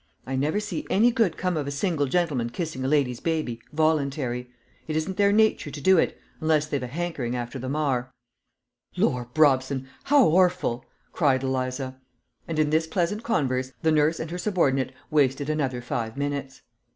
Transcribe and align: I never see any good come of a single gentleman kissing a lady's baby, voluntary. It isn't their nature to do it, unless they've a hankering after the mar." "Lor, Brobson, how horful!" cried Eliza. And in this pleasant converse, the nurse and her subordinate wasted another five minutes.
I 0.25 0.35
never 0.35 0.59
see 0.59 0.87
any 0.89 1.11
good 1.11 1.37
come 1.37 1.55
of 1.55 1.67
a 1.67 1.69
single 1.69 2.07
gentleman 2.07 2.49
kissing 2.49 2.83
a 2.83 2.87
lady's 2.87 3.19
baby, 3.19 3.61
voluntary. 3.71 4.49
It 4.87 4.95
isn't 4.95 5.15
their 5.17 5.31
nature 5.31 5.69
to 5.69 5.79
do 5.79 5.99
it, 5.99 6.19
unless 6.39 6.65
they've 6.65 6.81
a 6.81 6.87
hankering 6.87 7.35
after 7.35 7.59
the 7.59 7.69
mar." 7.69 8.11
"Lor, 8.97 9.25
Brobson, 9.35 9.85
how 10.05 10.27
horful!" 10.31 10.85
cried 11.13 11.43
Eliza. 11.43 12.01
And 12.47 12.57
in 12.57 12.71
this 12.71 12.87
pleasant 12.87 13.21
converse, 13.21 13.73
the 13.83 13.91
nurse 13.91 14.19
and 14.19 14.31
her 14.31 14.39
subordinate 14.39 14.91
wasted 15.11 15.51
another 15.51 15.83
five 15.83 16.17
minutes. 16.17 16.63